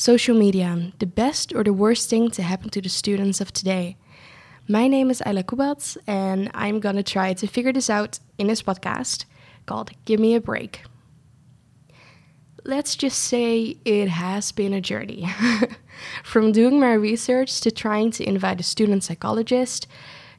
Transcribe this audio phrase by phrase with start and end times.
[0.00, 3.98] Social media, the best or the worst thing to happen to the students of today.
[4.66, 8.62] My name is Ayla Kubats, and I'm gonna try to figure this out in this
[8.62, 9.26] podcast
[9.66, 10.80] called Give Me a Break.
[12.64, 15.28] Let's just say it has been a journey.
[16.24, 19.86] From doing my research to trying to invite a student psychologist,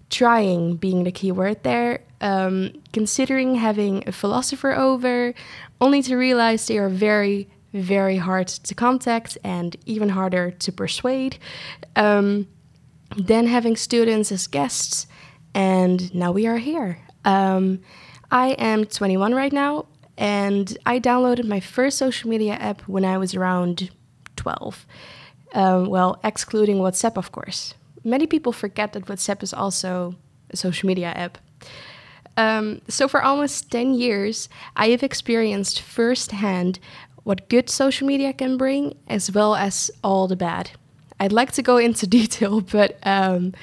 [0.10, 5.36] trying being the key word there, um, considering having a philosopher over,
[5.80, 11.38] only to realize they are very, very hard to contact and even harder to persuade.
[11.96, 12.48] Um,
[13.18, 15.08] then having students as guests,
[15.54, 17.00] and now we are here.
[17.26, 17.80] Um,
[18.32, 19.86] I am 21 right now,
[20.18, 23.90] and I downloaded my first social media app when I was around
[24.38, 24.86] 12.
[25.54, 27.74] Um, well, excluding WhatsApp, of course.
[28.04, 30.16] Many people forget that WhatsApp is also
[30.50, 31.38] a social media app.
[32.38, 36.80] Um, so, for almost 10 years, I have experienced firsthand
[37.24, 40.72] what good social media can bring, as well as all the bad.
[41.20, 43.54] I'd like to go into detail, but um,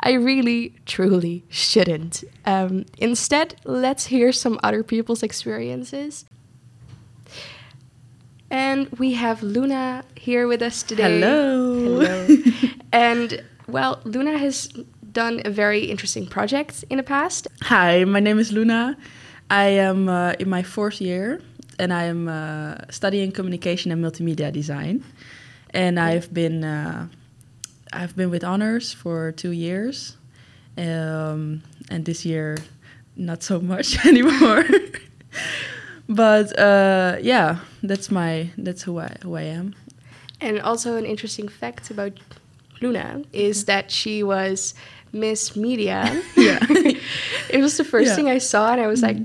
[0.00, 2.24] I really, truly shouldn't.
[2.44, 6.24] Um, instead, let's hear some other people's experiences.
[8.50, 11.20] And we have Luna here with us today.
[11.20, 12.00] Hello.
[12.00, 12.42] Hello.
[12.92, 14.68] and well, Luna has
[15.12, 17.46] done a very interesting project in the past.
[17.62, 18.96] Hi, my name is Luna.
[19.50, 21.40] I am uh, in my fourth year
[21.78, 25.04] and I am uh, studying communication and multimedia design.
[25.70, 27.08] And I've been uh,
[27.92, 30.16] I've been with honors for two years,
[30.78, 32.56] um, and this year
[33.16, 34.64] not so much anymore.
[36.08, 39.74] but uh, yeah, that's my that's who I who I am.
[40.40, 42.12] And also an interesting fact about
[42.80, 44.74] Luna is that she was
[45.12, 46.04] Miss Media.
[46.36, 46.58] Yeah.
[47.50, 48.16] it was the first Yeah.
[48.16, 49.16] thing I saw, and I was like,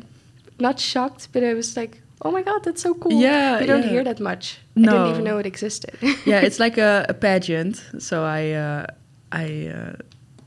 [0.59, 3.13] not shocked, but I was like, oh my god, that's so cool.
[3.13, 3.89] Yeah, we don't yeah.
[3.89, 4.57] hear that much.
[4.75, 4.91] I No.
[4.91, 5.97] didn't even know it existed.
[6.25, 7.83] yeah, it's like a, a pageant.
[7.99, 8.85] So I, uh,
[9.31, 9.93] I, uh,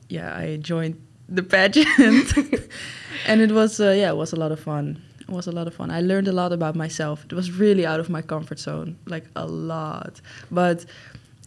[0.08, 0.96] yeah, I joined
[1.28, 2.36] the pageant,
[3.26, 5.00] and it was, uh, yeah, it was a lot of fun.
[5.20, 5.90] It was a lot of fun.
[5.90, 7.24] I learned a lot about myself.
[7.24, 10.20] It was really out of my comfort zone, like a lot.
[10.50, 10.84] But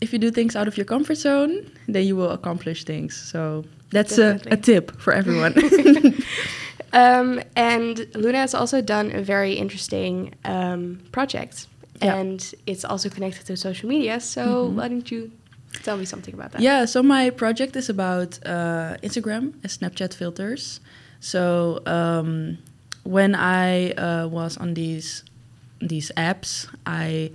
[0.02, 3.16] if you do things out of your comfort zone, then you will accomplish things.
[3.16, 5.53] So that's a, a tip for everyone.
[6.95, 11.67] Um, and Luna has also done a very interesting um, project,
[12.01, 12.16] Yeah.
[12.19, 14.19] and it's also connected to social media.
[14.19, 14.75] So Mhm.
[14.78, 15.31] why don't you
[15.83, 16.61] tell me something about that?
[16.61, 20.79] Yeah, so my project is about uh, Instagram and Snapchat filters.
[21.19, 22.57] So um,
[23.03, 25.23] when I uh, was on these
[25.81, 27.31] these apps, I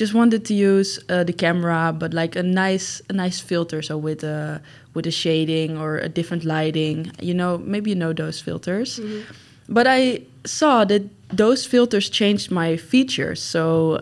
[0.00, 3.98] just wanted to use uh, the camera, but like a nice a nice filter, so
[3.98, 4.60] with a
[4.94, 7.10] with a shading or a different lighting.
[7.20, 8.98] You know, maybe you know those filters.
[8.98, 9.22] Mhm.
[9.68, 11.02] But I saw that
[11.32, 13.40] those filters changed my features.
[13.40, 14.00] So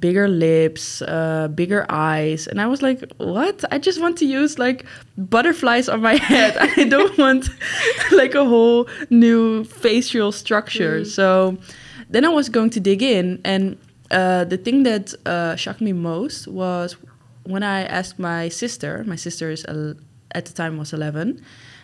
[0.00, 2.46] bigger lips, uh, bigger eyes.
[2.46, 3.64] And I was like, what?
[3.72, 4.84] I just want to use like
[5.16, 6.56] butterflies on my head.
[6.58, 7.48] I don't want
[8.12, 11.00] like a whole new facial structure.
[11.00, 11.06] Mm.
[11.06, 11.56] So
[12.10, 13.40] then I was going to dig in.
[13.44, 13.78] And
[14.10, 16.96] uh, the thing that uh, shocked me most was
[17.44, 19.64] when I asked my sister, my sister is
[20.32, 21.40] at the time was 11.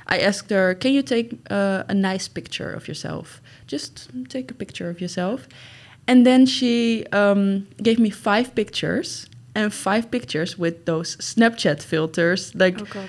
[0.06, 3.40] I asked her, "Can you take uh, a nice picture of yourself?
[3.66, 5.48] Just take a picture of yourself."
[6.06, 12.54] And then she um, gave me five pictures and five pictures with those Snapchat filters.
[12.54, 13.08] Like Oh god.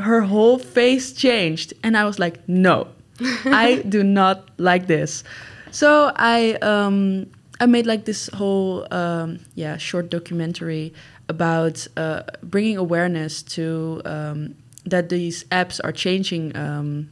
[0.00, 2.88] her whole face changed, and I was like, "No,
[3.44, 5.22] I do not like this."
[5.70, 7.26] So I um,
[7.60, 10.92] I made like this whole um, yeah short documentary
[11.28, 14.54] about uh, bringing awareness to um,
[14.84, 17.10] that these apps are changing um,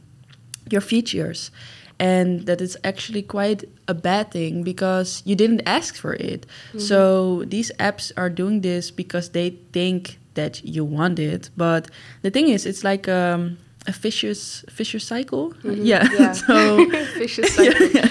[0.69, 1.51] your features
[1.99, 6.45] and that it's actually quite a bad thing because you didn't ask for it.
[6.77, 11.89] So these apps are doing this because they think that you want it, but
[12.21, 15.53] the thing is, it's like um, a vicious vicious cycle.
[15.63, 15.77] Mhm.
[15.85, 16.07] Yeah.
[16.19, 16.31] Yeah.
[16.33, 16.85] so
[17.17, 17.87] Vicious yeah, cycle.
[17.93, 18.09] yeah.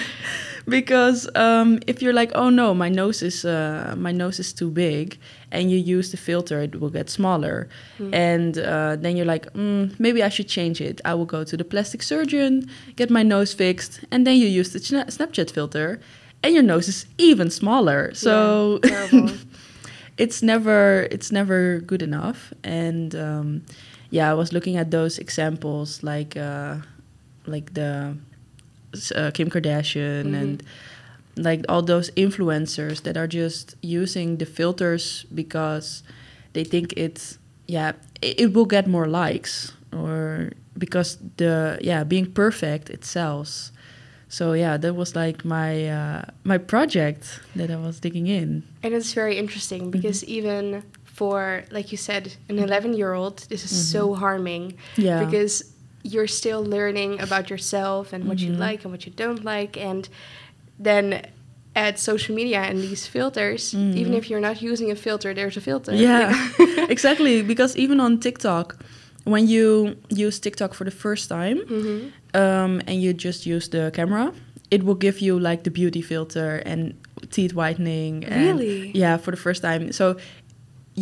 [0.67, 4.69] Because um, if you're like, oh no, my nose is uh, my nose is too
[4.69, 5.17] big,
[5.51, 7.67] and you use the filter, it will get smaller,
[7.99, 8.13] Mm.
[8.13, 11.01] and uh, then you're like, mm, maybe I should change it.
[11.05, 14.71] I will go to the plastic surgeon, get my nose fixed, and then you use
[14.73, 15.99] the Snapchat filter,
[16.43, 18.13] and your nose is even smaller.
[18.13, 19.29] So Yeah,
[20.17, 23.61] it's never it's never good enough and um,
[24.11, 26.75] yeah i was looking at those examples like uh,
[27.45, 28.15] like the
[29.15, 30.41] uh, kim kardashian Mhm.
[30.41, 30.63] and
[31.47, 35.87] like all those influencers that are just using the filters because
[36.53, 37.37] they think it's
[37.67, 43.71] yeah it, it will get more likes or because the yeah being perfect it sells
[44.29, 47.23] so yeah that was like my uh, my project
[47.55, 50.83] that i was digging in And it's very interesting because even
[51.19, 54.63] for, like you said, an 11 year old, this is so harming.
[54.73, 55.01] Mm-hmm.
[55.01, 55.23] Yeah.
[55.23, 55.63] Because
[56.13, 58.67] you're still learning about yourself and what you Mm-hmm.
[58.67, 59.73] like and what you don't like.
[59.89, 60.03] And
[60.87, 61.05] then
[61.75, 65.61] add social media and these filters, even if you're not using a filter, there's a
[65.61, 65.91] filter.
[65.91, 66.03] Mm-hmm.
[66.03, 67.41] Yeah, exactly.
[67.41, 68.67] Because even on TikTok,
[69.25, 71.99] when you use TikTok for the first time Mm-hmm.
[72.41, 74.31] um, and you just use the camera,
[74.71, 76.93] it will give you like the beauty filter and
[77.31, 78.23] teeth whitening.
[78.25, 78.91] And, Really?
[79.01, 79.91] Yeah, for the first time.
[79.91, 80.15] So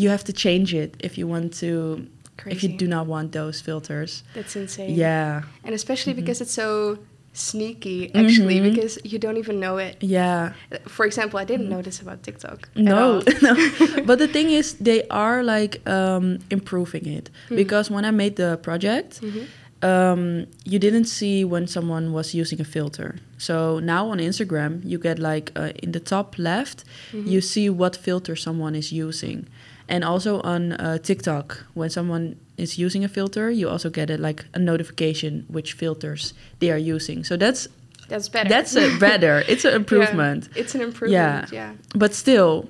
[0.01, 2.07] you have to change it if you want to.
[2.45, 4.23] If you do not want those filters.
[4.33, 4.95] That's insane.
[4.95, 5.43] Yeah.
[5.63, 6.97] And especially because it's so
[7.33, 8.69] sneaky, actually, Mhm.
[8.71, 9.95] because you don't even know it.
[10.01, 10.53] Yeah.
[10.87, 12.69] For example, I didn't know this about TikTok.
[12.75, 13.53] No, no.
[14.05, 17.55] But the thing is, they are like um, improving it Hmm.
[17.55, 19.45] because when I made the project, Mhm.
[19.81, 23.15] um, you didn't see when someone was using a filter.
[23.37, 27.27] So now on Instagram, you get like uh, in the top left, Mm-hmm.
[27.33, 29.45] you see what filter someone is using.
[29.89, 34.19] And also on uh, TikTok, when someone is using a filter, you also get it
[34.19, 37.23] like a notification which filters they are using.
[37.25, 37.67] So that's
[38.07, 38.49] That's better.
[38.49, 39.43] that's a better.
[39.47, 40.47] It's an improvement.
[40.55, 41.51] Yeah, it's an improvement.
[41.51, 41.73] Yeah.
[41.95, 42.65] But still,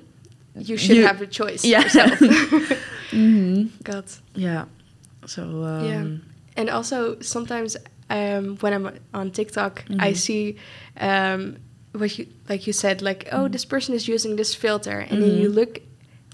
[0.56, 1.82] You should You- have a choice Yeah.
[1.82, 2.18] yourself.
[3.10, 4.04] hmm God.
[4.34, 4.64] Yeah.
[5.26, 6.06] So um, yeah.
[6.56, 7.76] And also sometimes
[8.10, 10.16] um, when I'm on TikTok, I Mhm.
[10.16, 10.56] see
[11.00, 11.56] um,
[11.92, 15.30] what you like you said, like, oh, this person is using this filter, and then
[15.40, 15.54] you Mhm.
[15.54, 15.80] look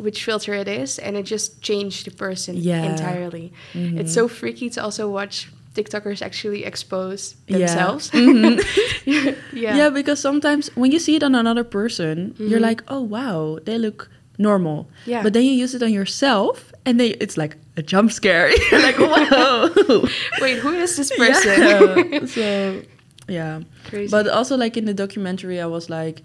[0.02, 2.82] which filter it is, and it just changed the person Yeah.
[2.90, 3.52] entirely.
[3.74, 3.98] mhm.
[4.00, 7.58] It's so freaky to also watch TikTokers actually expose Yeah.
[7.58, 8.10] themselves.
[8.14, 8.58] Mhm.
[9.52, 9.76] yeah.
[9.76, 9.90] yeah.
[9.90, 12.68] because sometimes when you see it on another person, you're Mhm.
[12.68, 14.08] like, oh wow, they look
[14.38, 14.88] normal.
[15.06, 15.22] Yeah.
[15.22, 18.50] But then you use it on yourself, and then it's like a jump scare.
[18.70, 20.08] you're like, whoa.
[20.40, 21.60] Wait, who is this person?
[21.62, 22.26] Yeah.
[22.26, 22.82] so
[23.28, 23.60] yeah.
[23.88, 24.10] Crazy.
[24.10, 26.22] But also like in the documentary, I was like,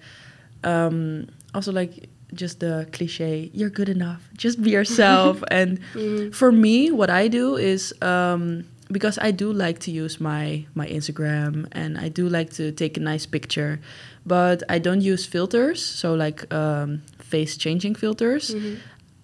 [0.63, 5.43] um, also like just the cliche, you're good enough, just be yourself.
[5.51, 6.33] and Mhm.
[6.33, 10.87] for me, what I do is um, because I do like to use my my
[10.87, 13.79] Instagram and I do like to take a nice picture,
[14.25, 18.53] but I don't use filters, so like um, face changing filters.
[18.53, 18.77] Mhm.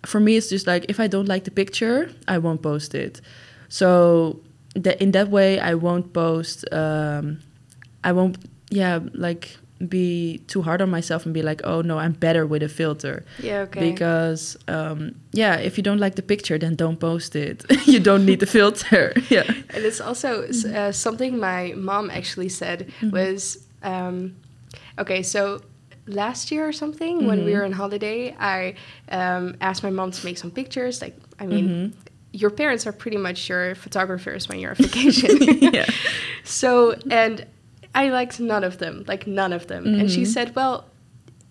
[0.05, 3.21] For me, it's just like if I don't like the picture, I won't post it.
[3.69, 4.39] So
[4.75, 6.65] that in that way, I won't post.
[6.73, 7.37] Um,
[8.03, 8.37] I won't,
[8.71, 9.57] yeah, like
[9.89, 13.23] be too hard on myself and be like, oh no, I'm better with a filter.
[13.39, 13.79] Yeah, okay.
[13.91, 17.65] Because um, yeah, if you don't like the picture, then don't post it.
[17.87, 19.13] you don't need the filter.
[19.29, 19.43] yeah.
[19.73, 23.11] And it's also uh, something my mom actually said Mhm.
[23.11, 24.35] was um,
[24.97, 25.61] okay, so
[26.07, 27.57] last year or something when we Mhm.
[27.57, 28.75] were on holiday, I
[29.09, 31.01] um, asked my mom to make some pictures.
[31.01, 31.91] Like, I mean, Mhm.
[32.33, 35.37] your parents are pretty much your photographers when you're on vacation.
[35.73, 35.85] yeah.
[36.43, 37.45] So, and
[37.93, 39.85] I liked none of them, like none of them.
[39.85, 40.27] And she Mhm.
[40.27, 40.85] said, well,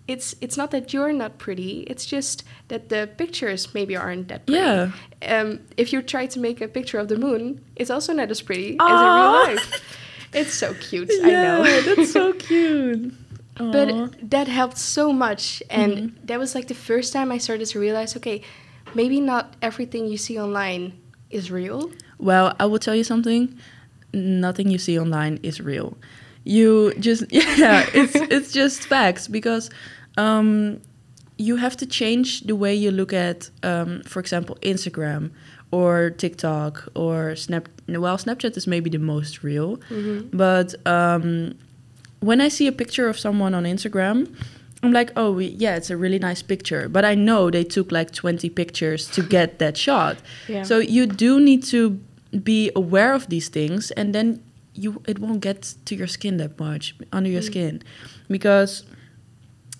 [0.07, 1.83] it's it's not that you're not pretty.
[1.87, 4.59] It's just that the pictures maybe aren't that pretty.
[4.61, 4.91] Yeah.
[5.27, 8.41] Um, if you try to make a picture of the moon, it's also not as
[8.41, 8.85] pretty Aw.
[8.91, 9.97] as in real life.
[10.33, 11.11] It's so cute.
[11.23, 11.63] I know.
[11.63, 13.13] Yeah, that's so cute.
[13.57, 16.11] But that helped so much, and Mhm.
[16.25, 18.41] that was like the first time I started to realize, okay,
[18.95, 20.93] maybe not everything you see online
[21.29, 21.91] is real.
[22.17, 23.53] Well, I will tell you something.
[24.13, 25.95] Nothing you see online is real.
[26.43, 29.69] You just yeah, it's it's just facts because
[30.17, 30.81] um,
[31.37, 35.31] you have to change the way you look at, um, for example, Instagram
[35.71, 37.67] or TikTok or Snap.
[37.87, 40.35] Well, Snapchat is maybe the most real, Mm-hmm.
[40.37, 41.53] but um,
[42.19, 44.27] when I see a picture of someone on Instagram,
[44.83, 46.89] I'm like, oh we- yeah, it's a really nice picture.
[46.89, 50.17] But I know they took like 20 pictures to get that shot.
[50.47, 50.63] Yeah.
[50.63, 51.99] So you do need to
[52.43, 54.41] be aware of these things, and then
[54.73, 57.45] you it won't get to your skin that much under your Mm.
[57.51, 57.81] skin,
[58.29, 58.83] because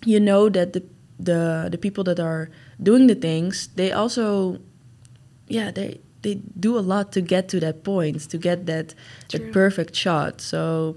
[0.05, 0.81] you know that the
[1.19, 2.49] the the people that are
[2.81, 4.57] doing the things they also
[5.47, 8.95] yeah they they do a lot to get to that point to get that
[9.29, 9.39] True.
[9.39, 10.95] that perfect shot so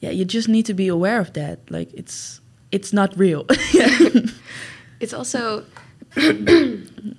[0.00, 3.44] yeah you just need to be aware of that like it's it's not real
[5.00, 5.64] It's also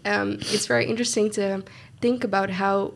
[0.06, 1.64] um, it's very interesting to
[2.02, 2.94] think about how.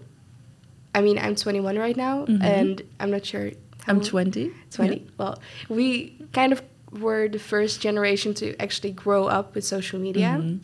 [0.98, 2.44] I mean, I'm 21 right now, Mhm.
[2.44, 3.51] and I'm not sure.
[3.86, 5.06] How i'm 20 20.
[5.18, 5.39] Well,
[5.70, 6.62] we kind of
[6.92, 10.60] were the first generation to actually grow up with social media, Mhm.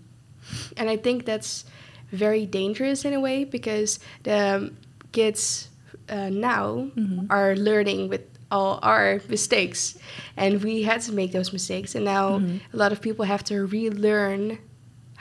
[0.78, 1.66] and I think that's
[2.12, 4.72] very dangerous in a way because the
[5.12, 5.70] kids
[6.10, 7.28] uh, now Mhm.
[7.30, 8.22] are learning with
[8.52, 9.96] all our mistakes,
[10.36, 12.60] and we had to make those mistakes, and now Mhm.
[12.74, 14.58] a lot of people have to relearn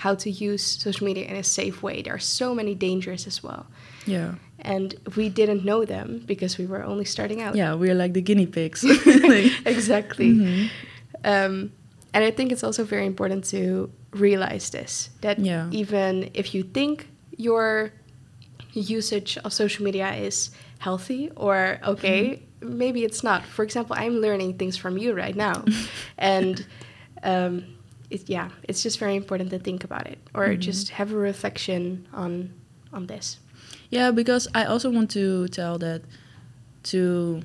[0.02, 2.02] how to use social media in a safe way.
[2.02, 3.64] There are so many dangers as well.
[4.06, 4.30] yeah
[4.75, 7.54] And we didn't know them because we were only starting out.
[7.54, 8.80] yeah we're like the guinea pigs
[9.75, 10.30] exactly.
[10.35, 10.68] Mhm.
[11.25, 11.54] Um,
[12.14, 13.90] and I think it's also very important to
[14.26, 15.68] realize this that Yeah.
[15.82, 17.06] even if you think
[17.49, 17.92] your
[18.97, 23.40] usage of social media is healthy or okay, maybe it's not.
[23.56, 25.64] For example, I'm learning things from you right now,
[26.18, 26.66] and
[27.23, 27.64] um,
[28.12, 32.07] it, yeah, it's just very important to think about it or just have a reflection
[32.12, 32.52] on
[32.92, 33.38] on this.
[33.90, 36.02] Yeah, because I also want to tell that
[36.85, 37.42] to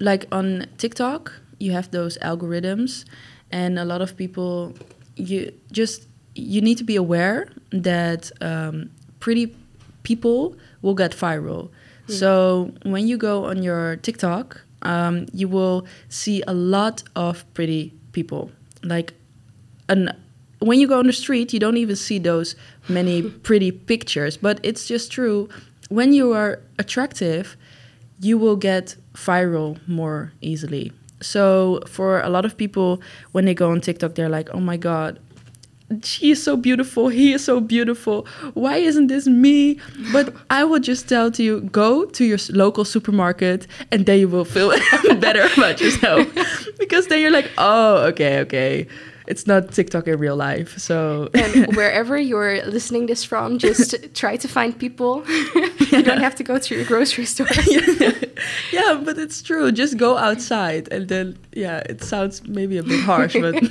[0.00, 3.04] like on TikTok, you have those algorithms
[3.50, 4.74] and a lot of people
[5.16, 8.90] you just you need to be aware that um,
[9.20, 9.54] pretty
[10.02, 11.70] people will get viral.
[12.08, 17.92] So when you go on your TikTok, um, you will see a lot of pretty
[18.12, 18.52] people.
[18.84, 19.14] Like
[19.88, 20.12] an
[20.60, 22.56] when you go on the street, you don't even see those
[22.88, 24.36] many pretty pictures.
[24.36, 25.48] But it's just true.
[25.88, 27.56] When you are attractive,
[28.20, 30.92] you will get viral more easily.
[31.20, 33.00] So for a lot of people,
[33.32, 35.18] when they go on TikTok, they're like, "Oh my god."
[36.02, 37.08] She is so beautiful.
[37.10, 38.26] He is so beautiful.
[38.54, 39.78] Why isn't this me?
[40.12, 44.28] But I will just tell to you go to your local supermarket and then you
[44.28, 44.70] will feel
[45.20, 46.26] better about yourself.
[46.80, 48.88] because then you're like, oh, okay, okay.
[49.26, 50.78] It's not TikTok in real life.
[50.78, 55.24] So And wherever you're listening this from, just try to find people.
[55.92, 57.48] you don't have to go to your grocery store.
[58.72, 59.72] yeah, but it's true.
[59.72, 63.62] Just go outside, and then yeah, it sounds maybe a bit harsh, but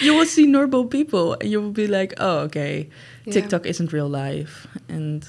[0.00, 2.88] you will see normal people, and you will be like, oh, okay,
[3.24, 3.34] Yeah.
[3.34, 5.28] TikTok isn't real life, and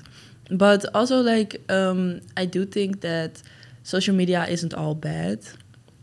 [0.49, 3.41] but also like um, I do think that
[3.83, 5.39] social media isn't all bad.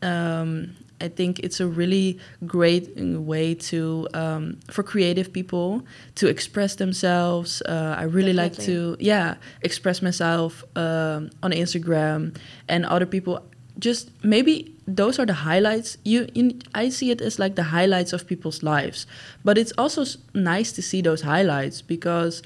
[0.03, 5.83] Um, I think it's a really great way to um, for creative people
[6.17, 7.63] to express themselves.
[7.63, 12.37] Uh, I really like to yeah express myself um, on Instagram
[12.69, 13.43] and other people.
[13.79, 15.97] Just maybe those are the highlights.
[16.05, 19.07] You, you I see it as like the highlights of people's lives,
[19.45, 22.43] but it's also s- nice to see those highlights because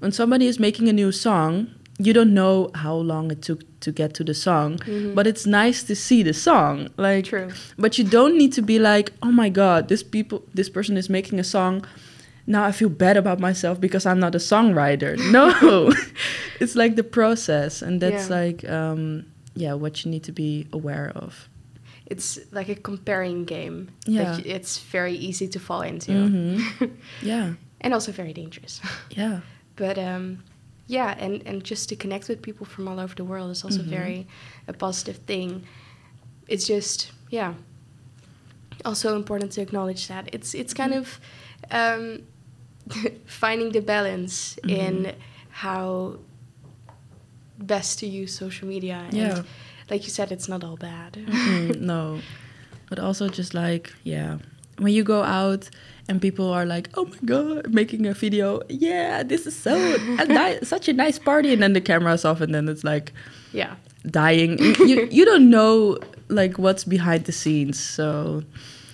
[0.00, 1.68] when somebody is making a new song,
[2.06, 4.78] you don't know how long it took to get to the song,
[5.14, 6.88] but it's nice to see the song.
[6.96, 7.48] Like True.
[7.78, 11.08] but you don't need to be like, "Oh my god, this people this person is
[11.08, 11.84] making a song.
[12.46, 15.44] Now I feel bad about myself because I'm not a songwriter." No.
[16.60, 18.36] it's like the process and that's Yeah.
[18.42, 21.48] like um yeah, what you need to be aware of.
[22.06, 23.88] It's like a comparing game.
[24.06, 24.36] Yeah.
[24.36, 26.12] That it's very easy to fall into.
[26.12, 26.90] Mhm.
[27.22, 27.54] Yeah.
[27.80, 28.80] and also very dangerous.
[29.16, 29.40] Yeah.
[29.76, 30.38] but um,
[30.92, 33.82] yeah, and, and just to connect with people from all over the world is also
[33.82, 33.88] Mhm.
[33.98, 34.26] very
[34.68, 35.50] a positive thing.
[36.48, 37.54] It's just yeah,
[38.84, 41.06] also important to acknowledge that it's it's kind of
[41.70, 42.22] um,
[43.40, 45.12] finding the balance in
[45.64, 46.18] how
[47.58, 48.98] best to use social media.
[49.08, 49.42] And Yeah.
[49.90, 51.12] like you said, it's not all bad.
[51.26, 52.20] Mm, no.
[52.88, 54.38] But also just like, yeah.
[54.78, 55.70] When you go out
[56.08, 58.60] and people are like, "Oh my god, making a video.
[58.68, 59.74] Yeah, this is so
[60.18, 63.12] a ni- such a nice party." And then the camera's off and then it's like
[63.52, 63.74] yeah,
[64.10, 64.58] dying.
[64.86, 67.78] you you don't know like what's behind the scenes.
[67.78, 68.42] So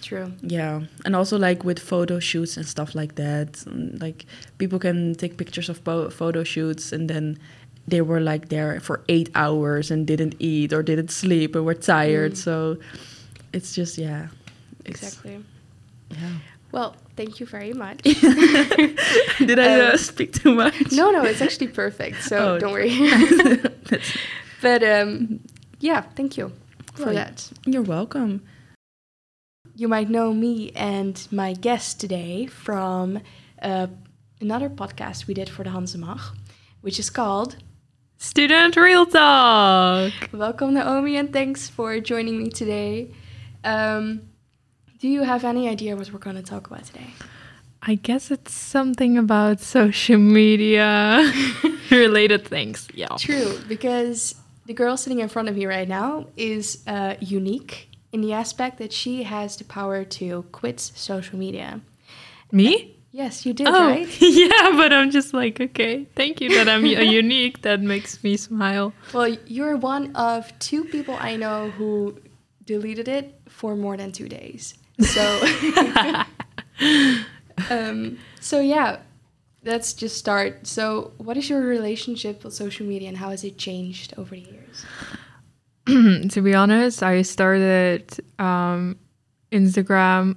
[0.03, 0.33] true.
[0.43, 3.65] yeah, and also like with photo shoots and stuff like that.
[4.00, 4.27] Like
[4.59, 7.38] people can take pictures of po- photo shoots and then
[7.87, 11.75] they were like there for eight hours and didn't eat or didn't sleep and were
[11.75, 12.33] tired.
[12.33, 12.37] Mm.
[12.37, 12.77] So
[13.55, 14.29] it's just yeah,
[14.85, 15.43] it's- Exactly.
[16.11, 16.38] Yeah.
[16.78, 18.02] Well, thank you very much.
[19.49, 20.92] Did I uh, Um, speak too much?
[20.92, 22.23] no, no, it's actually perfect.
[22.23, 22.58] So Oh.
[22.61, 22.92] don't worry.
[24.62, 25.40] But um,
[25.80, 26.52] yeah, thank you
[26.94, 27.14] for Right.
[27.16, 27.50] that.
[27.66, 28.42] You're welcome.
[29.75, 33.18] You might know me and my guest today from
[33.61, 33.88] uh,
[34.40, 36.20] another podcast we did for the Hanzemag,
[36.80, 37.56] which is called
[38.18, 40.12] Student Real Talk.
[40.32, 43.11] Welcome Naomi and thanks for joining me today.
[43.64, 44.27] Um,
[45.00, 47.11] do you have any idea what we're going to talk about today?
[47.83, 51.33] I guess it's something about social media
[51.90, 52.88] related things.
[52.93, 53.07] Yeah.
[53.17, 54.35] True, because
[54.67, 58.78] the girl sitting in front of me right now is uh, unique in the aspect
[58.78, 61.81] that she has the power to quit social media.
[62.50, 62.97] Me?
[63.12, 64.09] Yes, you did, oh, right?
[64.21, 66.85] yeah, but I'm just like, okay, thank you that I'm
[67.21, 67.62] unique.
[67.62, 68.93] That makes me smile.
[69.14, 72.19] Well, you're one of two people I know who
[72.64, 74.75] deleted it for more than two days.
[75.00, 75.40] So,
[77.71, 78.99] um, so yeah,
[79.64, 80.67] let's just start.
[80.67, 84.40] So, what is your relationship with social media, and how has it changed over the
[84.43, 84.85] years?
[86.33, 88.97] to be honest, I started um,
[89.52, 90.37] Instagram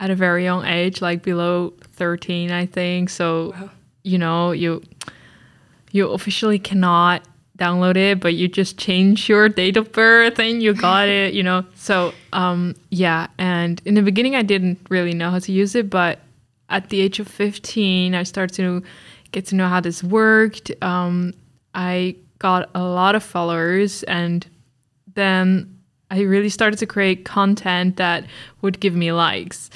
[0.00, 3.10] at a very young age, like below 13, I think.
[3.10, 3.70] So, Wow.
[4.02, 4.82] you know, you
[5.92, 7.22] you officially cannot
[7.58, 11.42] download it, but you just change your date of birth and you got it, you
[11.42, 11.64] know.
[11.74, 15.88] So, um, yeah, and in the beginning I didn't really know how to use it,
[15.88, 16.20] but
[16.68, 18.82] at the age of 15, I started to
[19.32, 20.72] get to know how this worked.
[20.82, 21.34] Um,
[21.74, 24.46] I got a lot of followers, and
[25.14, 25.78] then
[26.10, 28.24] I really started to create content that
[28.62, 29.70] would give me likes.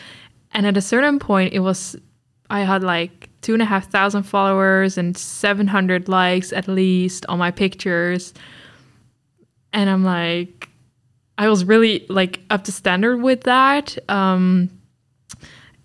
[0.53, 1.97] And at a certain point, it was
[2.51, 7.39] I had like two and a half thousand followers and 700 likes at least on
[7.39, 8.35] my pictures.
[9.73, 10.69] And I'm like,
[11.37, 13.97] I was really like up to standard with that.
[14.11, 14.71] Um,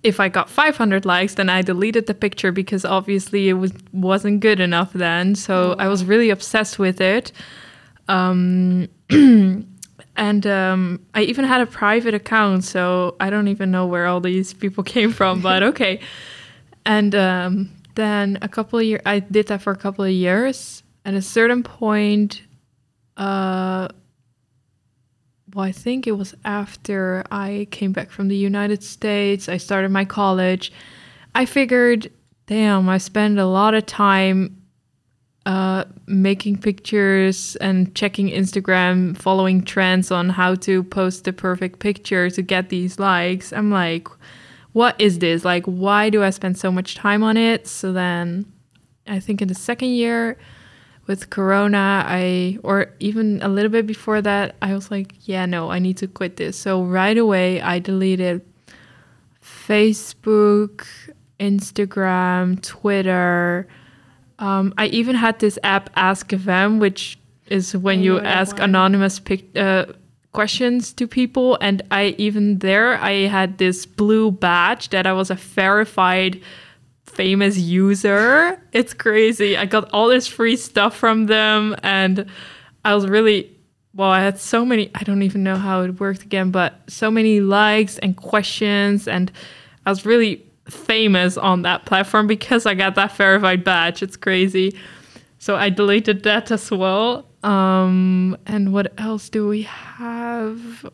[0.01, 4.41] if I got 500 likes, then I deleted the picture because obviously it was wasn't
[4.41, 5.35] good enough then.
[5.35, 7.31] So I was really obsessed with it.
[8.09, 14.05] Um, and um, I even had a private account, so I don't even know where
[14.05, 16.01] all these people came from, but okay.
[16.85, 20.83] And um, then a couple of years, I did that for a couple of years.
[21.05, 22.41] At a certain point,
[23.17, 23.87] uh,
[25.53, 29.91] well, I think it was after I came back from the United States, I started
[29.91, 30.71] my college.
[31.35, 32.11] I figured,
[32.47, 34.63] damn, I spend a lot of time
[35.45, 42.29] uh, making pictures and checking Instagram, following trends on how to post the perfect picture
[42.29, 43.51] to get these likes.
[43.51, 44.07] I'm like,
[44.73, 45.45] what is this?
[45.45, 47.67] Like, why do I spend so much time on it?
[47.67, 48.51] So then
[49.07, 50.37] I think in the second year
[51.07, 55.69] with Corona, I, or even a little bit before that, I was like, yeah, no,
[55.71, 56.57] I need to quit this.
[56.57, 58.41] So right away, I deleted
[59.41, 60.85] Facebook,
[61.39, 63.67] Instagram, Twitter.
[64.39, 69.55] Um, I even had this app Ask FM, which is when you ask anonymous pic-
[69.55, 69.85] uh,
[70.33, 71.57] questions to people.
[71.61, 76.41] And I even there, I had this blue badge that I was a verified
[77.05, 78.59] famous user.
[78.71, 79.55] It's crazy.
[79.55, 82.25] I got all this free stuff from them, and
[82.83, 83.55] I was really
[83.93, 84.09] well.
[84.09, 84.89] I had so many.
[84.95, 89.31] I don't even know how it worked again, but so many likes and questions, and
[89.85, 94.01] I was really famous on that platform because I got that verified badge.
[94.01, 94.75] It's crazy.
[95.37, 97.27] So I deleted that as well.
[97.43, 100.85] Um, and what else do we have?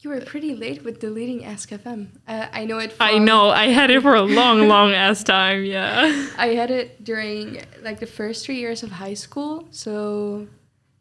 [0.00, 2.08] You were pretty late with deleting Ask FM.
[2.26, 2.96] Uh, I know it.
[2.98, 5.64] I know I had it for a long, long ass time.
[5.64, 6.26] Yeah.
[6.38, 10.46] I had it during like the first three years of high school, so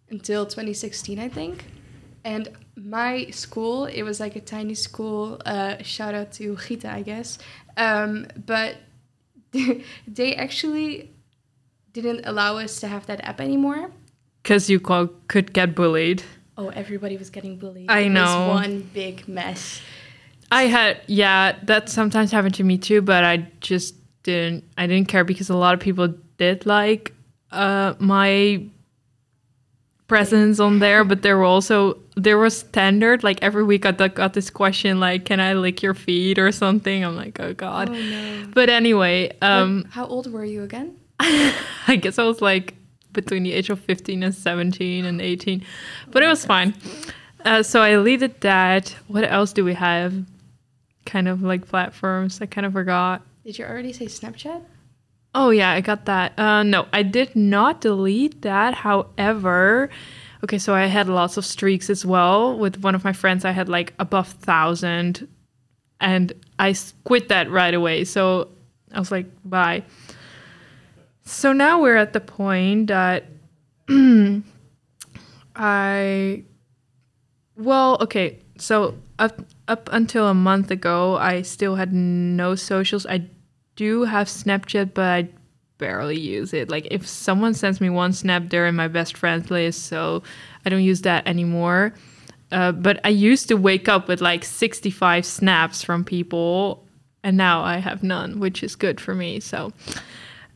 [0.10, 1.64] until 2016, I think.
[2.26, 5.42] And my school, it was like a tiny school.
[5.46, 7.38] Uh, shout out to Gita, I guess.
[7.78, 8.76] Um, but
[10.08, 11.14] they actually
[11.94, 13.92] didn't allow us to have that app anymore.
[14.44, 16.24] Because you co- could get bullied.
[16.58, 17.90] Oh, everybody was getting bullied.
[17.90, 18.48] I It know.
[18.50, 19.82] was one big mess.
[20.52, 25.08] I had yeah, that sometimes happened to me too, but I just didn't I didn't
[25.08, 27.14] care because a lot of people did like
[27.52, 28.64] uh my
[30.08, 34.16] presence on there, but there were also there was standard like every week I got
[34.16, 37.06] got this question like can I lick your feet or something?
[37.06, 38.46] I'm like, "Oh god." Oh no.
[38.54, 40.98] But anyway, um How old were you again?
[41.20, 42.76] I guess I was like
[43.14, 45.66] between the age of 15 and 17 and 18,
[46.12, 46.74] but it was fine.
[47.46, 48.96] Uh, so I deleted that.
[49.08, 50.14] What else do we have?
[51.06, 52.42] Kind of like platforms.
[52.42, 53.22] I kind of forgot.
[53.44, 54.64] Did you already say Snapchat?
[55.36, 56.38] Oh yeah, I got that.
[56.38, 58.74] Uh, no, I did not delete that.
[58.74, 59.90] However,
[60.44, 62.58] okay, so I had lots of streaks as well.
[62.58, 65.28] With one of my friends, I had like above thousand,
[66.02, 68.06] and i quit that right away.
[68.06, 68.50] So
[68.92, 69.84] I was like, bye.
[71.30, 73.26] So now we're at the point that
[75.56, 76.44] I,
[77.56, 83.06] well, okay, so up up until a month ago, I still had no socials.
[83.06, 83.28] I
[83.76, 85.30] do have Snapchat, but I
[85.78, 86.68] barely use it.
[86.68, 90.24] Like if someone sends me one snap, they're in my best friends list, so
[90.66, 91.94] I don't use that anymore.
[92.52, 96.88] Uh, but I used to wake up with like 65 snaps from people,
[97.24, 99.40] and now I have none, which is good for me.
[99.40, 99.72] So,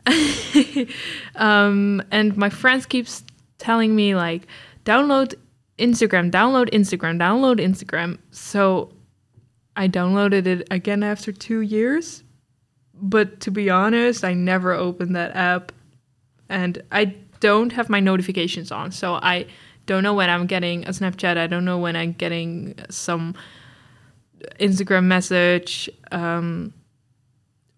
[1.36, 3.24] um, and my friends keeps
[3.58, 4.48] telling me like,
[4.86, 5.36] download
[5.80, 8.20] Instagram, download Instagram, download Instagram.
[8.32, 8.94] So
[9.76, 12.24] I downloaded it again after two years.
[12.94, 15.72] But to be honest, I never opened that app.
[16.50, 18.92] And I don't have my notifications on.
[18.92, 19.48] So I
[19.86, 21.38] don't know when I'm getting a Snapchat.
[21.38, 23.36] I don't know when I'm getting some
[24.60, 26.74] Instagram message um,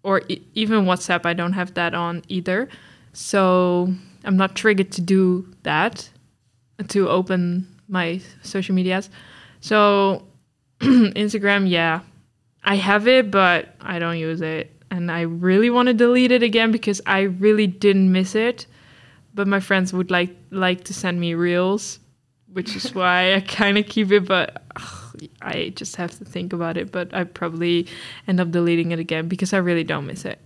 [0.06, 1.26] or e- even WhatsApp.
[1.26, 2.68] I don't have that on either.
[3.12, 3.92] So
[4.24, 6.08] I'm not triggered to do that,
[6.88, 9.10] to open my social medias.
[9.60, 10.22] So
[10.80, 12.00] Instagram, yeah,
[12.62, 14.70] I have it, but I don't use it.
[14.92, 18.66] And I really want to delete it again because I really didn't miss it.
[19.34, 21.98] But my friends would like like to send me reels,
[22.52, 24.24] which is why I kind of keep it.
[24.24, 25.05] But ugh,
[25.42, 27.86] I just have to think about it, but I probably
[28.28, 30.38] end up deleting it again because I really don't miss it.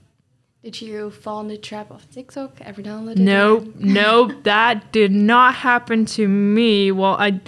[0.63, 2.61] Did you fall in the trap of TikTok?
[2.61, 3.81] Ever downloaded Nope, it?
[3.81, 6.93] nope, that did not happen to me.
[6.93, 7.41] Well, I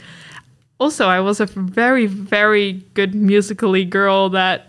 [0.80, 4.68] also I was a very, very good musically girl that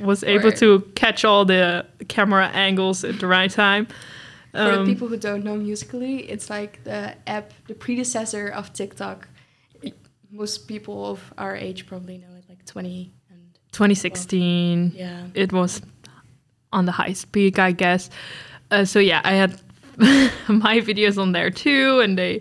[0.00, 3.86] was able to catch all the camera angles at the right time.
[4.52, 8.72] For Um, the people who don't know Musically, it's like the app, the predecessor of
[8.72, 9.28] TikTok.
[10.32, 14.92] Most people of our age probably know it, like 20 and 2016.
[14.96, 15.26] yeah.
[15.34, 15.82] it was
[16.72, 18.08] on the high peak, I guess.
[18.70, 19.60] Uh, so yeah, I had
[20.48, 22.40] my videos on there too, and they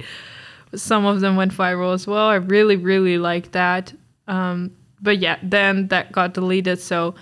[0.74, 2.28] some of them went viral as well.
[2.28, 3.94] I really, really liked that.
[4.28, 6.80] Um, but yeah, then that got deleted.
[6.80, 7.16] So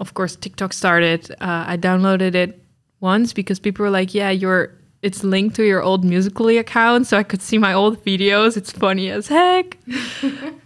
[0.00, 1.30] of course TikTok started.
[1.32, 2.62] Uh, I downloaded it
[3.00, 7.16] once because people were like, "Yeah, your it's linked to your old Musically account, so
[7.16, 8.56] I could see my old videos.
[8.56, 9.78] It's funny as heck."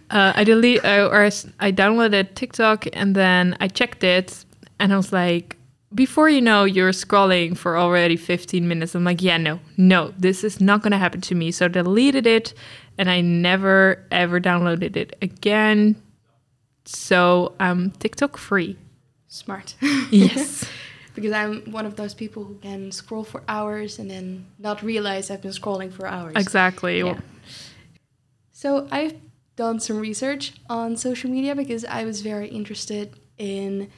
[0.09, 4.45] uh, I delete uh, or I downloaded TikTok and then I checked it
[4.79, 5.57] and I was like,
[5.93, 8.95] before you know, you're scrolling for already 15 minutes.
[8.95, 11.51] I'm like, yeah, no, no, this is not gonna happen to me.
[11.51, 12.53] So I deleted it
[12.97, 15.95] and I never ever downloaded it again.
[16.85, 18.77] So I'm TikTok free.
[19.27, 19.75] Smart.
[20.11, 20.65] Yes.
[21.13, 25.29] because I'm one of those people who can scroll for hours and then not realize
[25.29, 26.33] I've been scrolling for hours.
[26.35, 26.99] exactly.
[26.99, 27.19] Yeah.
[28.51, 29.15] So I've
[29.55, 33.89] done some research on social media because I was very interested in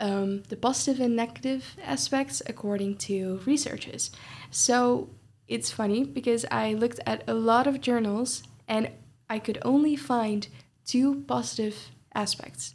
[0.00, 4.10] um, the positive and negative aspects according to researchers.
[4.50, 5.10] So
[5.46, 8.90] it's funny because I looked at a lot of journals and
[9.28, 10.46] I could only find
[10.84, 12.74] two positive aspects.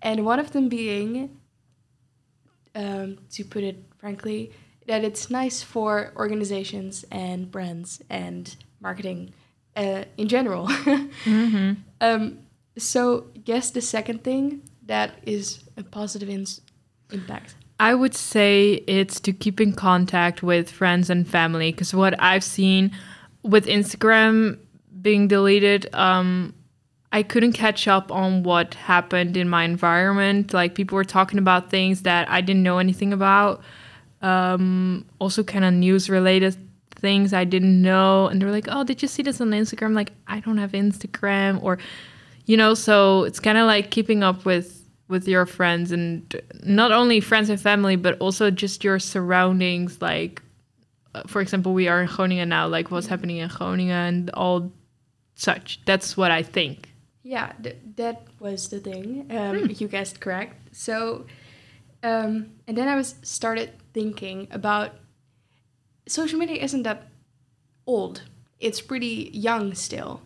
[0.00, 1.38] And one of them being,
[2.74, 4.50] um, to put it frankly,
[4.88, 9.32] that it's nice for organizations and brands and marketing
[9.76, 10.66] uh, in general.
[11.24, 12.38] hmm um,
[12.76, 16.62] so, guess the second thing that is a positive ins-
[17.12, 17.54] impact.
[17.78, 22.44] I would say it's to keep in contact with friends and family because what I've
[22.44, 22.90] seen
[23.42, 24.58] with Instagram
[25.00, 26.54] being deleted, um,
[27.12, 30.54] I couldn't catch up on what happened in my environment.
[30.54, 33.62] Like people were talking about things that I didn't know anything about.
[34.22, 36.56] Um, also, kind of news related
[36.96, 39.94] things I didn't know, and they were like, "Oh, did you see this on Instagram?"
[39.94, 41.78] Like, I don't have Instagram, or
[42.46, 46.92] you know, so it's kind of like keeping up with with your friends and not
[46.92, 50.00] only friends and family, but also just your surroundings.
[50.00, 50.40] Like,
[51.14, 52.68] uh, for example, we are in Groningen now.
[52.68, 54.72] Like, what's happening in Groningen and all
[55.34, 55.80] such.
[55.84, 56.91] That's what I think.
[57.22, 59.26] Yeah, th- that was the thing.
[59.30, 60.76] Um, You guessed correct.
[60.76, 61.26] So,
[62.02, 64.92] um, and then I was started thinking about
[66.08, 67.08] social media isn't that
[67.86, 68.22] old.
[68.58, 70.22] It's pretty young still,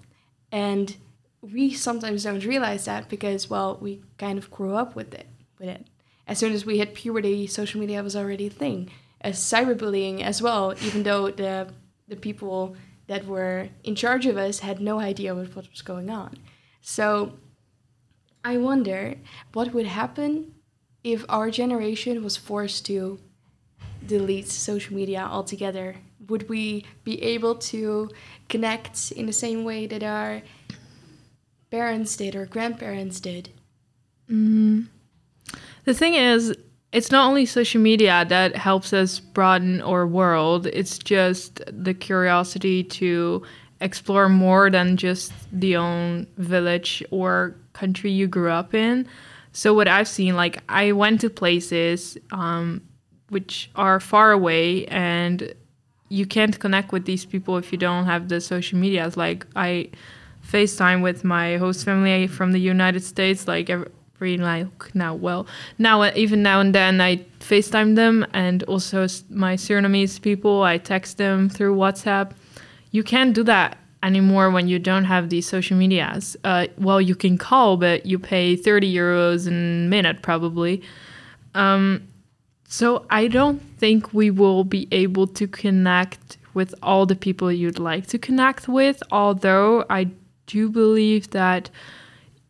[0.53, 0.97] and
[1.41, 5.27] we sometimes don't realize that because well, we kind of grew up with it.
[5.59, 5.87] With it,
[6.27, 8.91] as soon as we hit puberty, social media was already a thing.
[9.21, 11.69] As cyberbullying as well, even though the
[12.09, 16.11] the people that were in charge of us had no idea what, what was going
[16.11, 16.37] on.
[16.89, 17.33] So
[18.45, 19.17] I wonder
[19.53, 20.55] what would happen
[21.03, 23.19] if our generation was forced to
[24.07, 25.97] delete social media altogether.
[26.29, 28.09] Would we be able to
[28.49, 30.43] connect in the same way that our
[31.73, 33.49] parents did or grandparents did?
[34.31, 34.83] Mm-hmm.
[35.87, 36.55] The thing is,
[36.93, 42.85] it's not only social media that helps us broaden our world, it's just the curiosity
[42.85, 43.43] to
[43.81, 49.07] explore more than just the own village or country you grew up in.
[49.53, 52.83] So what I've seen, like I went to places um,
[53.29, 55.55] which are far away and
[56.09, 59.17] you can't connect with these people if you don't have the social medias.
[59.17, 59.91] Like I
[60.47, 65.15] FaceTime with my host family from the United States, like every like now.
[65.15, 65.47] Well,
[65.79, 71.19] now even now and then I FaceTime them, and also my Surinamese people, I text
[71.19, 72.33] them through WhatsApp.
[72.97, 76.35] You can't do that anymore when you don't have these social medias.
[76.45, 80.83] Uh, well, you can call, but you pay thirty euros a minute probably.
[81.55, 82.09] Um,
[82.69, 87.79] so I don't think we will be able to connect with all the people you'd
[87.79, 90.03] like to connect with, although I
[90.47, 91.69] do believe that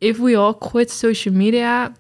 [0.01, 1.93] if we all quit social media,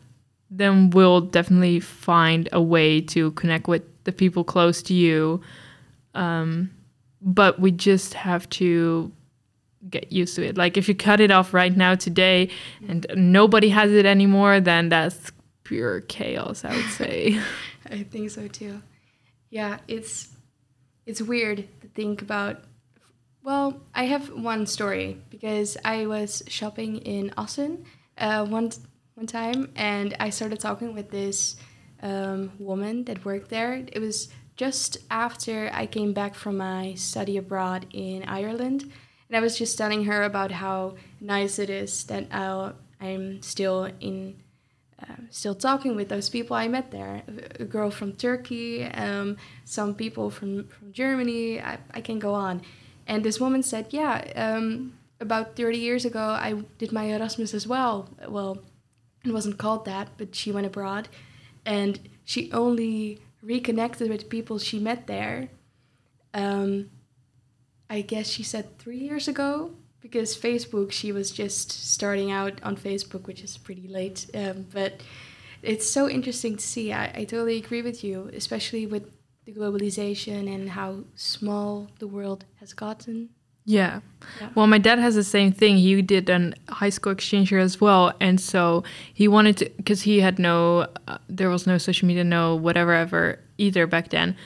[0.50, 5.40] then we'll definitely find a way to connect with the people close to you.
[6.14, 6.70] Um,
[7.26, 9.12] but we just have to
[9.90, 10.56] get used to it.
[10.56, 12.50] Like if you cut it off right now today
[12.88, 15.32] and nobody has it anymore, then that's
[15.64, 17.40] pure chaos, I would say.
[17.90, 18.80] I think so too.
[19.50, 20.28] Yeah, it's
[21.04, 22.62] it's weird to think about.
[23.42, 27.84] Well, I have one story because I was shopping in Austin
[28.18, 28.70] uh, one
[29.14, 31.56] one time, and I started talking with this
[32.02, 33.74] um, woman that worked there.
[33.74, 38.90] It was just after I came back from my study abroad in Ireland,
[39.28, 43.90] and I was just telling her about how nice it is that i I'm still
[44.00, 44.36] in.
[44.98, 47.22] Uh, still talking with those people I met there.
[47.60, 51.60] A girl from Turkey, um, some people from, from Germany.
[51.60, 52.62] I, I can go on.
[53.06, 57.66] And this woman said, Yeah, um, about 30 years ago, I did my Erasmus as
[57.66, 58.08] well.
[58.26, 58.62] Well,
[59.22, 61.08] it wasn't called that, but she went abroad.
[61.66, 65.48] And she only reconnected with people she met there.
[66.34, 66.90] Um,
[67.88, 72.76] I guess she said three years ago because Facebook, she was just starting out on
[72.76, 74.26] Facebook, which is pretty late.
[74.34, 75.00] Um, but
[75.62, 76.92] it's so interesting to see.
[76.92, 79.10] I, I totally agree with you, especially with
[79.44, 83.30] the globalization and how small the world has gotten.
[83.66, 84.00] Yeah.
[84.40, 84.48] Yeah.
[84.54, 85.76] Well, my dad has the same thing.
[85.76, 90.02] He did an high school exchange here as well, and so he wanted to because
[90.02, 94.36] he had no, uh, there was no social media, no whatever ever either back then,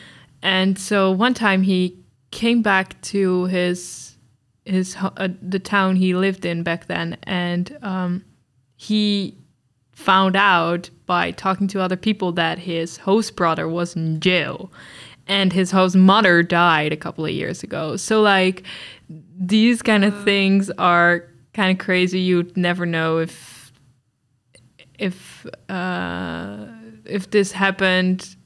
[0.42, 1.96] and so one time he
[2.30, 4.16] came back to his
[4.64, 8.24] his uh, the town he lived in back then, and um,
[8.76, 9.37] he
[9.92, 14.70] found out by talking to other people that his host brother was in jail
[15.30, 17.96] and his host mother died a couple of years ago.
[17.96, 18.64] So like
[19.38, 22.18] these kind of things are kind of crazy.
[22.18, 23.72] You'd never know if
[24.98, 26.66] if uh,
[27.04, 28.36] if this happened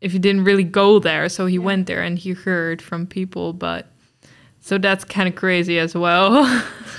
[0.00, 1.28] if he didn't really go there.
[1.28, 3.86] So he went there and he heard from people, but
[4.60, 6.44] so that's kind of crazy as well.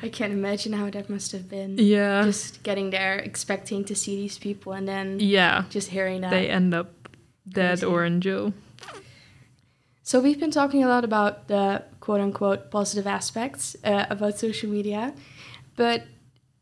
[0.00, 1.76] I can't imagine how that must have been.
[1.78, 2.22] yeah.
[2.24, 5.64] Just getting there, expecting to see these people, and then yeah.
[5.70, 6.30] just hearing that.
[6.30, 6.97] They end up
[7.48, 7.86] dead Crazy.
[7.86, 8.52] or in jail.
[10.02, 14.70] So we've been talking a lot about the quote unquote positive aspects uh, about social
[14.70, 15.14] media,
[15.76, 16.04] but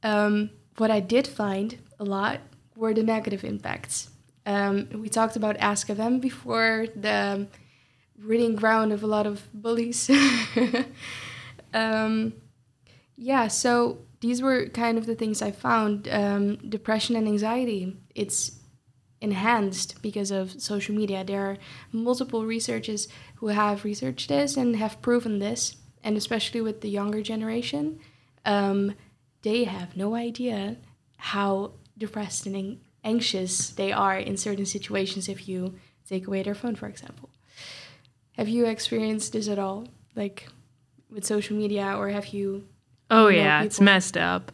[0.03, 2.41] um, what I did find a lot
[2.75, 4.11] were the negative impacts.
[4.45, 7.47] Um, we talked about Ask.fm before, the
[8.19, 10.11] breeding ground of a lot of bullies.
[11.75, 12.33] um,
[13.17, 16.09] yeah, so these were kind of the things I found.
[16.09, 17.97] Um, depression and anxiety.
[18.15, 18.53] It's
[19.21, 21.25] enhanced because of social media.
[21.25, 21.59] There are
[21.93, 27.23] multiple researchers who have researched this and have proven this, and especially with the younger
[27.23, 27.99] generation,
[28.45, 28.95] um,
[29.43, 30.77] they have no idea
[31.17, 35.75] how depressed and anxious they are in certain situations if you
[36.09, 37.31] take away their phone, for example.
[38.33, 40.49] Have you experienced this at all, like
[41.11, 42.67] with social media, or have you?
[43.11, 44.53] Oh yeah, it's messed up.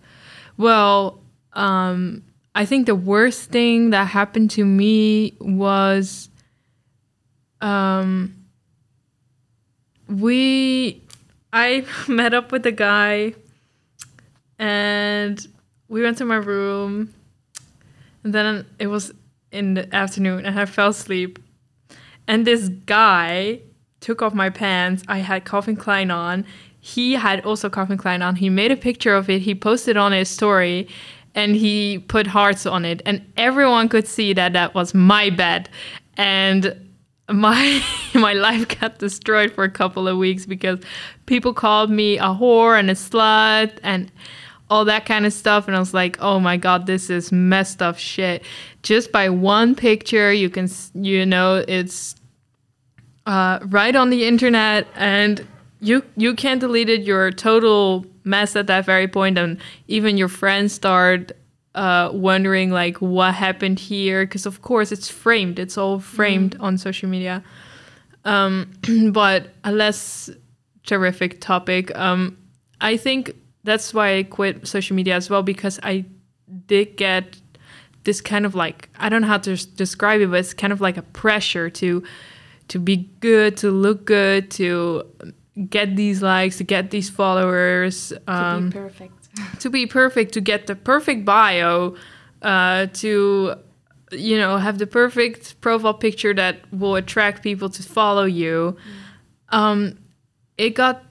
[0.56, 1.20] Well,
[1.54, 2.22] um,
[2.54, 6.28] I think the worst thing that happened to me was
[7.60, 8.34] um,
[10.08, 11.02] we
[11.52, 13.34] I met up with a guy
[14.58, 15.46] and
[15.88, 17.12] we went to my room
[18.24, 19.12] and then it was
[19.50, 21.38] in the afternoon and I fell asleep
[22.28, 23.60] and this guy
[24.00, 25.02] took off my pants.
[25.08, 26.44] I had Calvin Klein on.
[26.80, 28.36] He had also Calvin Klein on.
[28.36, 29.42] He made a picture of it.
[29.42, 30.88] He posted on his story
[31.34, 33.02] and he put hearts on it.
[33.06, 35.68] And everyone could see that that was my bed.
[36.16, 36.76] And
[37.30, 37.82] my
[38.14, 40.80] my life got destroyed for a couple of weeks because
[41.26, 44.10] people called me a whore and a slut and
[44.70, 47.82] all that kind of stuff and I was like, "Oh my god, this is messed
[47.82, 48.42] up shit."
[48.82, 52.16] Just by one picture, you can you know, it's
[53.26, 55.46] uh, right on the internet and
[55.82, 57.02] you you can't delete it.
[57.02, 61.32] You're a total mess at that very point and even your friends start
[61.74, 65.58] uh, wondering like what happened here because of course it's framed.
[65.58, 67.42] It's all framed on social media.
[68.24, 68.70] Um,
[69.12, 70.30] but a less
[70.86, 71.94] terrific topic.
[71.96, 72.38] Um,
[72.82, 76.04] i think that's why i quit social media as well because i
[76.66, 77.36] did get
[78.04, 80.72] this kind of like i don't know how to s- describe it but it's kind
[80.72, 82.02] of like a pressure to
[82.68, 85.04] to be good to look good to
[85.68, 89.28] get these likes to get these followers To um, be perfect.
[89.60, 91.96] to be perfect to get the perfect bio
[92.42, 93.54] uh, to
[94.10, 98.76] you know have the perfect profile picture that will attract people to follow you.
[99.50, 99.98] Um,
[100.58, 101.04] it got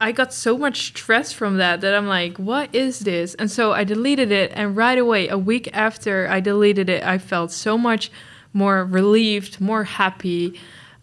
[0.00, 3.34] i got so much stress from that that i'm like what is this?
[3.36, 7.18] And so i deleted it and right away a week after i deleted it i
[7.18, 8.10] felt so much
[8.52, 10.60] more relieved more happy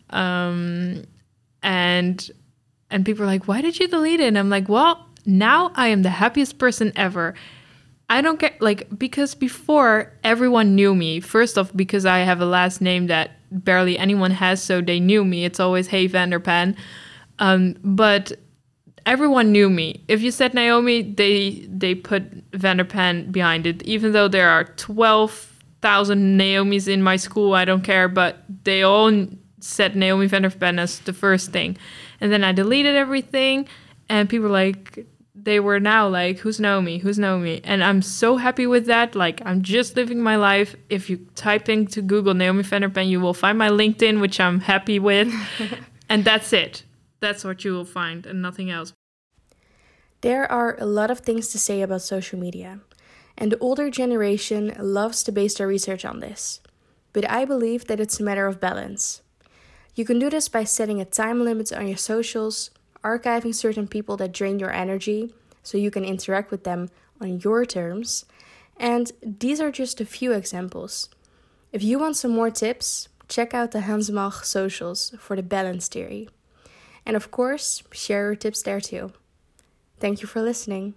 [0.10, 1.04] um,
[1.64, 2.30] and
[2.92, 4.28] and people are like why did you delete it?
[4.28, 7.34] And i'm like well now i am the happiest person ever.
[8.10, 11.20] I don't get like because before everyone knew me.
[11.22, 15.24] First off because i have a last name that barely anyone has so they knew
[15.24, 15.46] me.
[15.46, 16.76] It's always hey vanderpan.
[17.40, 18.34] Um, but
[19.06, 20.04] everyone knew me.
[20.08, 25.32] If you said Naomi, they they put Vanderpan behind it, even though there are twelve
[25.82, 27.54] thousand Naomis in my school.
[27.54, 29.12] I don't care, but they all
[29.62, 31.78] said Naomi Vanderpan as the first thing,
[32.20, 33.68] and then I deleted everything,
[34.10, 35.06] and people were like
[35.44, 37.00] they were now like, "Who's Naomi?
[37.00, 39.16] Who's Naomi?" And I'm so happy with that.
[39.16, 40.76] Like I'm just living my life.
[40.90, 45.00] If you type into Google Naomi Vanderpan, you will find my LinkedIn, which I'm happy
[45.00, 45.34] with,
[46.10, 46.84] and that's it.
[47.20, 48.94] That's what you will find, and nothing else.
[50.22, 52.80] There are a lot of things to say about social media,
[53.38, 56.62] and the older generation loves to base their research on this.
[57.14, 59.22] But I believe that it's a matter of balance.
[59.94, 62.72] You can do this by setting a time limit on your socials,
[63.04, 67.66] archiving certain people that drain your energy so you can interact with them on your
[67.66, 68.26] terms.
[68.78, 71.10] And these are just a few examples.
[71.72, 76.30] If you want some more tips, check out the Hanzemag socials for the balance theory.
[77.06, 79.14] And of course, share your tips there too.
[80.00, 80.96] Thank you for listening.